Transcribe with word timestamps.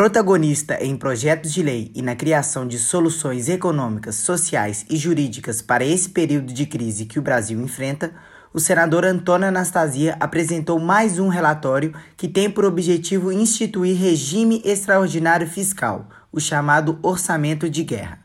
Protagonista 0.00 0.82
em 0.82 0.96
projetos 0.96 1.52
de 1.52 1.62
lei 1.62 1.92
e 1.94 2.00
na 2.00 2.16
criação 2.16 2.66
de 2.66 2.78
soluções 2.78 3.50
econômicas, 3.50 4.14
sociais 4.14 4.86
e 4.88 4.96
jurídicas 4.96 5.60
para 5.60 5.84
esse 5.84 6.08
período 6.08 6.54
de 6.54 6.64
crise 6.64 7.04
que 7.04 7.18
o 7.18 7.22
Brasil 7.22 7.60
enfrenta, 7.60 8.10
o 8.50 8.58
senador 8.58 9.04
Antônio 9.04 9.48
Anastasia 9.48 10.16
apresentou 10.18 10.80
mais 10.80 11.18
um 11.18 11.28
relatório 11.28 11.92
que 12.16 12.26
tem 12.26 12.50
por 12.50 12.64
objetivo 12.64 13.30
instituir 13.30 13.94
regime 13.94 14.62
extraordinário 14.64 15.46
fiscal, 15.46 16.08
o 16.32 16.40
chamado 16.40 16.98
orçamento 17.02 17.68
de 17.68 17.84
guerra. 17.84 18.20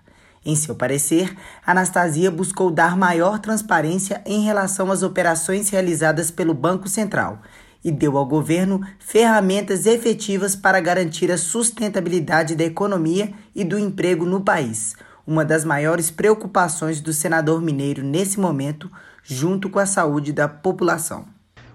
Em 0.45 0.55
seu 0.55 0.75
parecer, 0.75 1.35
Anastasia 1.67 2.31
buscou 2.31 2.71
dar 2.71 2.95
maior 2.95 3.37
transparência 3.37 4.21
em 4.25 4.45
relação 4.45 4.89
às 4.89 5.03
operações 5.03 5.67
realizadas 5.67 6.31
pelo 6.31 6.53
Banco 6.53 6.87
Central 6.87 7.41
e 7.85 7.91
deu 7.91 8.17
ao 8.17 8.25
governo 8.25 8.81
ferramentas 8.97 9.85
efetivas 9.85 10.55
para 10.55 10.81
garantir 10.81 11.31
a 11.31 11.37
sustentabilidade 11.37 12.55
da 12.55 12.63
economia 12.63 13.31
e 13.53 13.63
do 13.63 13.77
emprego 13.77 14.25
no 14.25 14.41
país, 14.41 14.95
uma 15.25 15.45
das 15.45 15.63
maiores 15.63 16.09
preocupações 16.09 16.99
do 16.99 17.13
senador 17.13 17.61
mineiro 17.61 18.03
nesse 18.03 18.39
momento, 18.39 18.91
junto 19.23 19.69
com 19.69 19.77
a 19.77 19.85
saúde 19.85 20.33
da 20.33 20.47
população. 20.47 21.25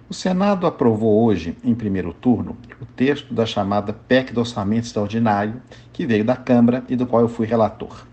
O 0.09 0.13
Senado 0.13 0.67
aprovou 0.67 1.25
hoje, 1.25 1.57
em 1.63 1.77
primeiro 1.77 2.13
turno, 2.13 2.57
o 2.81 2.85
texto 2.85 3.33
da 3.33 3.47
chamada 3.47 3.93
PEC 3.93 4.33
do 4.33 4.41
Orçamento 4.41 4.87
Extraordinário, 4.87 5.63
que 5.93 6.05
veio 6.05 6.25
da 6.25 6.35
Câmara 6.35 6.83
e 6.89 6.97
do 6.97 7.07
qual 7.07 7.23
eu 7.23 7.29
fui 7.29 7.47
relator. 7.47 8.05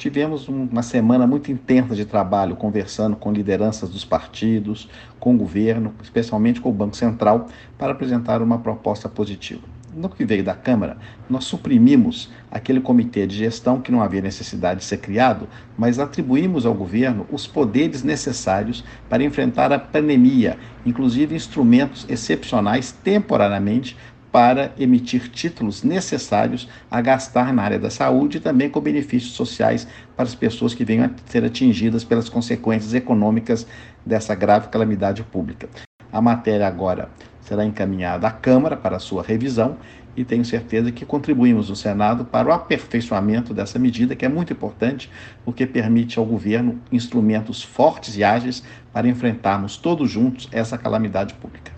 Tivemos 0.00 0.48
uma 0.48 0.82
semana 0.82 1.26
muito 1.26 1.52
intensa 1.52 1.94
de 1.94 2.06
trabalho, 2.06 2.56
conversando 2.56 3.16
com 3.16 3.30
lideranças 3.30 3.90
dos 3.90 4.02
partidos, 4.02 4.88
com 5.18 5.34
o 5.34 5.36
governo, 5.36 5.92
especialmente 6.02 6.58
com 6.58 6.70
o 6.70 6.72
Banco 6.72 6.96
Central, 6.96 7.48
para 7.76 7.92
apresentar 7.92 8.40
uma 8.40 8.56
proposta 8.56 9.10
positiva. 9.10 9.60
No 9.94 10.08
que 10.08 10.24
veio 10.24 10.42
da 10.42 10.54
Câmara, 10.54 10.96
nós 11.28 11.44
suprimimos 11.44 12.30
aquele 12.50 12.80
comitê 12.80 13.26
de 13.26 13.36
gestão 13.36 13.78
que 13.78 13.92
não 13.92 14.00
havia 14.00 14.22
necessidade 14.22 14.80
de 14.80 14.86
ser 14.86 15.00
criado, 15.00 15.46
mas 15.76 15.98
atribuímos 15.98 16.64
ao 16.64 16.72
governo 16.72 17.26
os 17.30 17.46
poderes 17.46 18.02
necessários 18.02 18.82
para 19.06 19.22
enfrentar 19.22 19.70
a 19.70 19.78
pandemia, 19.78 20.56
inclusive 20.86 21.34
instrumentos 21.34 22.06
excepcionais 22.08 22.90
temporariamente 22.90 23.98
para 24.32 24.72
emitir 24.78 25.28
títulos 25.30 25.82
necessários 25.82 26.68
a 26.90 27.00
gastar 27.00 27.52
na 27.52 27.62
área 27.62 27.78
da 27.78 27.90
saúde 27.90 28.36
e 28.36 28.40
também 28.40 28.70
com 28.70 28.80
benefícios 28.80 29.32
sociais 29.32 29.86
para 30.16 30.24
as 30.24 30.34
pessoas 30.34 30.74
que 30.74 30.84
venham 30.84 31.06
a 31.06 31.10
ser 31.26 31.44
atingidas 31.44 32.04
pelas 32.04 32.28
consequências 32.28 32.94
econômicas 32.94 33.66
dessa 34.04 34.34
grave 34.34 34.68
calamidade 34.68 35.22
pública. 35.24 35.68
A 36.12 36.20
matéria 36.20 36.66
agora 36.66 37.08
será 37.40 37.64
encaminhada 37.64 38.26
à 38.26 38.30
Câmara 38.30 38.76
para 38.76 38.98
sua 38.98 39.22
revisão 39.22 39.76
e 40.16 40.24
tenho 40.24 40.44
certeza 40.44 40.90
que 40.90 41.04
contribuímos 41.04 41.68
no 41.68 41.76
Senado 41.76 42.24
para 42.24 42.48
o 42.48 42.52
aperfeiçoamento 42.52 43.54
dessa 43.54 43.78
medida, 43.78 44.16
que 44.16 44.24
é 44.24 44.28
muito 44.28 44.52
importante, 44.52 45.10
porque 45.44 45.66
permite 45.66 46.18
ao 46.18 46.24
governo 46.24 46.80
instrumentos 46.90 47.62
fortes 47.62 48.16
e 48.16 48.24
ágeis 48.24 48.62
para 48.92 49.08
enfrentarmos 49.08 49.76
todos 49.76 50.10
juntos 50.10 50.48
essa 50.52 50.76
calamidade 50.76 51.34
pública. 51.34 51.72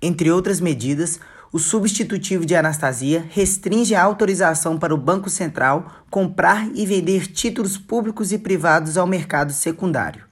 Entre 0.00 0.30
outras 0.30 0.60
medidas, 0.60 1.20
o 1.52 1.58
substitutivo 1.58 2.44
de 2.44 2.54
Anastasia 2.54 3.24
restringe 3.30 3.94
a 3.94 4.02
autorização 4.02 4.78
para 4.78 4.94
o 4.94 4.98
Banco 4.98 5.30
Central 5.30 6.04
comprar 6.10 6.68
e 6.74 6.84
vender 6.84 7.26
títulos 7.26 7.78
públicos 7.78 8.32
e 8.32 8.38
privados 8.38 8.98
ao 8.98 9.06
mercado 9.06 9.52
secundário. 9.52 10.24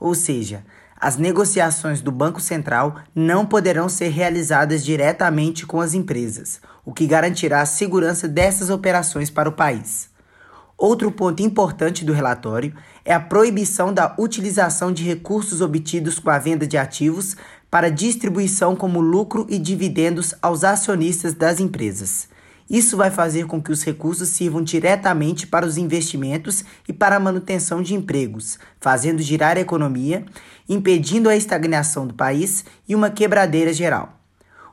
Ou 0.00 0.14
seja, 0.14 0.64
as 1.00 1.16
negociações 1.16 2.00
do 2.00 2.10
Banco 2.10 2.40
Central 2.40 2.96
não 3.14 3.46
poderão 3.46 3.88
ser 3.88 4.08
realizadas 4.08 4.84
diretamente 4.84 5.66
com 5.66 5.80
as 5.80 5.94
empresas, 5.94 6.60
o 6.84 6.92
que 6.92 7.06
garantirá 7.06 7.60
a 7.60 7.66
segurança 7.66 8.26
dessas 8.26 8.70
operações 8.70 9.30
para 9.30 9.48
o 9.48 9.52
país. 9.52 10.08
Outro 10.76 11.12
ponto 11.12 11.40
importante 11.40 12.04
do 12.04 12.12
relatório 12.12 12.74
é 13.04 13.14
a 13.14 13.20
proibição 13.20 13.94
da 13.94 14.14
utilização 14.18 14.92
de 14.92 15.04
recursos 15.04 15.60
obtidos 15.60 16.18
com 16.18 16.30
a 16.30 16.38
venda 16.38 16.66
de 16.66 16.76
ativos 16.76 17.36
para 17.74 17.90
distribuição 17.90 18.76
como 18.76 19.00
lucro 19.00 19.48
e 19.50 19.58
dividendos 19.58 20.32
aos 20.40 20.62
acionistas 20.62 21.34
das 21.34 21.58
empresas. 21.58 22.28
Isso 22.70 22.96
vai 22.96 23.10
fazer 23.10 23.46
com 23.46 23.60
que 23.60 23.72
os 23.72 23.82
recursos 23.82 24.28
sirvam 24.28 24.62
diretamente 24.62 25.44
para 25.44 25.66
os 25.66 25.76
investimentos 25.76 26.64
e 26.88 26.92
para 26.92 27.16
a 27.16 27.18
manutenção 27.18 27.82
de 27.82 27.92
empregos, 27.92 28.60
fazendo 28.78 29.20
girar 29.20 29.56
a 29.56 29.60
economia, 29.60 30.24
impedindo 30.68 31.28
a 31.28 31.34
estagnação 31.34 32.06
do 32.06 32.14
país 32.14 32.64
e 32.88 32.94
uma 32.94 33.10
quebradeira 33.10 33.72
geral. 33.72 34.20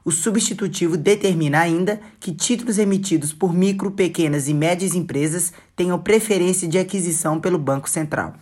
O 0.06 0.12
substitutivo 0.12 0.96
determina 0.96 1.60
ainda 1.60 2.00
que 2.20 2.32
títulos 2.32 2.78
emitidos 2.78 3.34
por 3.34 3.52
micro, 3.52 3.90
pequenas 3.90 4.48
e 4.48 4.54
médias 4.54 4.94
empresas 4.94 5.52
tenham 5.76 5.98
preferência 5.98 6.68
de 6.68 6.78
aquisição 6.78 7.40
pelo 7.40 7.58
Banco 7.58 7.90
Central 7.90 8.36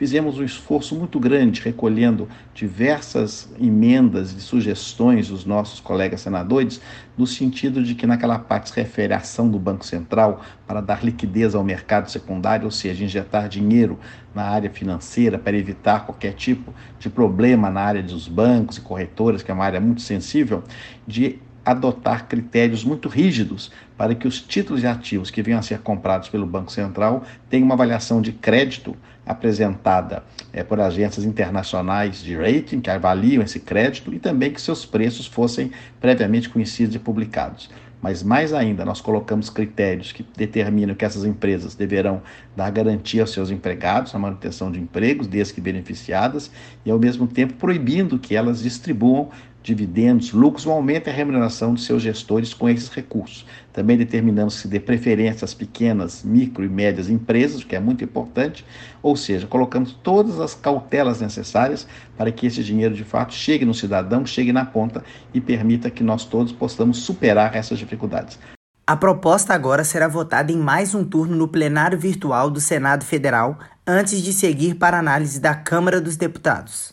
fizemos 0.00 0.38
um 0.38 0.44
esforço 0.44 0.94
muito 0.94 1.20
grande 1.20 1.60
recolhendo 1.60 2.26
diversas 2.54 3.52
emendas 3.60 4.32
e 4.32 4.40
sugestões 4.40 5.28
dos 5.28 5.44
nossos 5.44 5.78
colegas 5.78 6.22
senadores, 6.22 6.80
no 7.18 7.26
sentido 7.26 7.84
de 7.84 7.94
que 7.94 8.06
naquela 8.06 8.38
parte 8.38 8.70
se 8.70 8.76
refere 8.76 9.12
à 9.12 9.18
ação 9.18 9.46
do 9.46 9.58
Banco 9.58 9.84
Central 9.84 10.40
para 10.66 10.80
dar 10.80 11.04
liquidez 11.04 11.54
ao 11.54 11.62
mercado 11.62 12.10
secundário, 12.10 12.64
ou 12.64 12.70
seja, 12.70 13.04
injetar 13.04 13.46
dinheiro 13.46 13.98
na 14.34 14.44
área 14.44 14.70
financeira 14.70 15.38
para 15.38 15.54
evitar 15.54 16.06
qualquer 16.06 16.32
tipo 16.32 16.72
de 16.98 17.10
problema 17.10 17.68
na 17.68 17.82
área 17.82 18.02
dos 18.02 18.26
bancos 18.26 18.78
e 18.78 18.80
corretoras, 18.80 19.42
que 19.42 19.50
é 19.50 19.54
uma 19.54 19.66
área 19.66 19.82
muito 19.82 20.00
sensível, 20.00 20.64
de 21.06 21.38
adotar 21.62 22.26
critérios 22.26 22.82
muito 22.82 23.06
rígidos 23.06 23.70
para 24.00 24.14
que 24.14 24.26
os 24.26 24.40
títulos 24.40 24.82
e 24.82 24.86
ativos 24.86 25.30
que 25.30 25.42
venham 25.42 25.58
a 25.58 25.62
ser 25.62 25.80
comprados 25.80 26.30
pelo 26.30 26.46
Banco 26.46 26.72
Central 26.72 27.22
tenham 27.50 27.66
uma 27.66 27.74
avaliação 27.74 28.22
de 28.22 28.32
crédito 28.32 28.96
apresentada 29.26 30.24
é, 30.54 30.64
por 30.64 30.80
agências 30.80 31.26
internacionais 31.26 32.22
de 32.22 32.34
rating 32.34 32.80
que 32.80 32.88
avaliam 32.88 33.42
esse 33.42 33.60
crédito 33.60 34.14
e 34.14 34.18
também 34.18 34.54
que 34.54 34.60
seus 34.62 34.86
preços 34.86 35.26
fossem 35.26 35.70
previamente 36.00 36.48
conhecidos 36.48 36.94
e 36.94 36.98
publicados. 36.98 37.68
Mas 38.00 38.22
mais 38.22 38.54
ainda, 38.54 38.86
nós 38.86 39.02
colocamos 39.02 39.50
critérios 39.50 40.12
que 40.12 40.24
determinam 40.34 40.94
que 40.94 41.04
essas 41.04 41.26
empresas 41.26 41.74
deverão 41.74 42.22
dar 42.56 42.70
garantia 42.70 43.20
aos 43.20 43.32
seus 43.32 43.50
empregados, 43.50 44.14
na 44.14 44.18
manutenção 44.18 44.72
de 44.72 44.80
empregos, 44.80 45.26
desde 45.26 45.52
que 45.52 45.60
beneficiadas, 45.60 46.50
e 46.86 46.90
ao 46.90 46.98
mesmo 46.98 47.26
tempo 47.26 47.52
proibindo 47.52 48.18
que 48.18 48.34
elas 48.34 48.62
distribuam 48.62 49.28
dividendos, 49.62 50.32
lucros 50.32 50.66
ou 50.66 50.72
aumente 50.72 51.10
a 51.10 51.12
remuneração 51.12 51.74
de 51.74 51.82
seus 51.82 52.02
gestores 52.02 52.54
com 52.54 52.68
esses 52.68 52.88
recursos. 52.88 53.46
Também 53.72 53.96
determinamos 53.96 54.56
que 54.56 54.62
se 54.62 54.68
dê 54.68 54.80
preferência 54.80 55.44
às 55.44 55.54
pequenas, 55.54 56.22
micro 56.24 56.64
e 56.64 56.68
médias 56.68 57.08
empresas, 57.08 57.62
o 57.62 57.66
que 57.66 57.76
é 57.76 57.80
muito 57.80 58.02
importante, 58.02 58.64
ou 59.02 59.14
seja, 59.16 59.46
colocamos 59.46 59.92
todas 59.92 60.40
as 60.40 60.54
cautelas 60.54 61.20
necessárias 61.20 61.86
para 62.16 62.32
que 62.32 62.46
esse 62.46 62.64
dinheiro 62.64 62.94
de 62.94 63.04
fato 63.04 63.34
chegue 63.34 63.64
no 63.64 63.74
cidadão, 63.74 64.24
chegue 64.24 64.52
na 64.52 64.64
ponta 64.64 65.04
e 65.32 65.40
permita 65.40 65.90
que 65.90 66.02
nós 66.02 66.24
todos 66.24 66.52
possamos 66.52 66.98
superar 66.98 67.54
essas 67.54 67.78
dificuldades. 67.78 68.38
A 68.86 68.96
proposta 68.96 69.54
agora 69.54 69.84
será 69.84 70.08
votada 70.08 70.50
em 70.50 70.56
mais 70.56 70.96
um 70.96 71.04
turno 71.04 71.36
no 71.36 71.46
plenário 71.46 71.96
virtual 71.96 72.50
do 72.50 72.60
Senado 72.60 73.04
Federal, 73.04 73.56
antes 73.86 74.20
de 74.20 74.32
seguir 74.32 74.74
para 74.74 74.98
análise 74.98 75.38
da 75.38 75.54
Câmara 75.54 76.00
dos 76.00 76.16
Deputados. 76.16 76.88